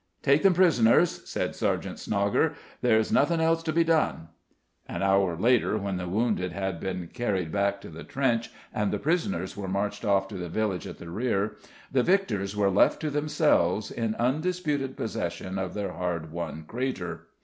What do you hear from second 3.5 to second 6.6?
to be done." An hour later when the wounded